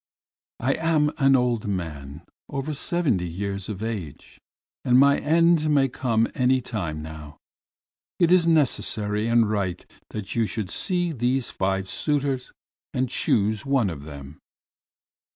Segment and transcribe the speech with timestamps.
[0.59, 4.41] "I am an old man, over seventy years of age,
[4.83, 7.37] and my end may come any time now.
[8.17, 12.51] It is necessary and right that you should see these five suitors
[12.95, 14.39] and choose one of them."